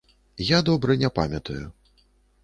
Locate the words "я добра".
0.51-0.95